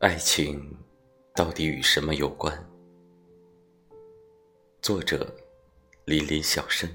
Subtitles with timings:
[0.00, 0.76] 爱情
[1.34, 2.54] 到底与什么有关？
[4.82, 5.26] 作者：
[6.04, 6.86] 林林小生。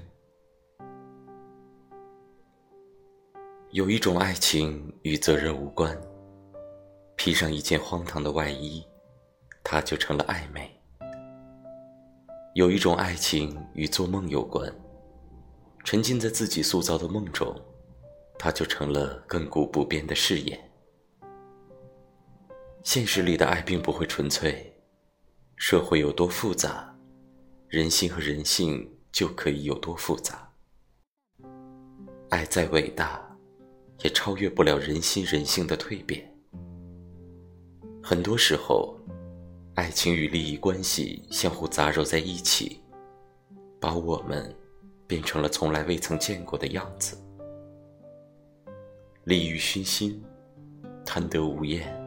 [3.72, 6.00] 有一种爱情与责任无关，
[7.16, 8.86] 披上一件荒唐的外衣，
[9.64, 10.62] 它就成了暧昧；
[12.54, 14.72] 有一种爱情与做梦有关，
[15.82, 17.52] 沉浸在自己塑造的梦中，
[18.38, 20.71] 它就成了亘古不变的誓言。
[22.84, 24.74] 现实里的爱并不会纯粹，
[25.56, 26.92] 社会有多复杂，
[27.68, 30.50] 人心和人性就可以有多复杂。
[32.30, 33.22] 爱再伟大，
[34.02, 36.28] 也超越不了人心人性的蜕变。
[38.02, 38.98] 很多时候，
[39.74, 42.80] 爱情与利益关系相互杂糅在一起，
[43.78, 44.52] 把我们
[45.06, 47.16] 变成了从来未曾见过的样子。
[49.22, 50.20] 利欲熏心，
[51.06, 52.01] 贪得无厌。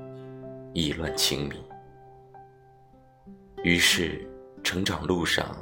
[0.76, 1.56] 意乱情迷，
[3.64, 4.30] 于是
[4.62, 5.56] 成长路上，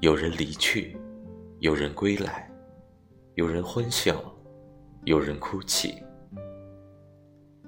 [0.00, 0.96] 有人离去，
[1.58, 2.50] 有人归来，
[3.34, 4.18] 有人欢笑，
[5.04, 6.02] 有人哭泣。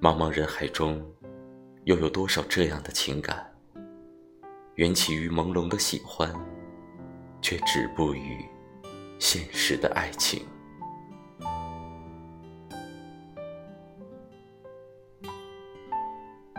[0.01, 1.05] 茫茫人海中，
[1.85, 3.47] 又有多少这样的情感？
[4.77, 6.33] 缘起于朦胧的喜欢，
[7.43, 8.43] 却止步于
[9.19, 10.43] 现实的爱情。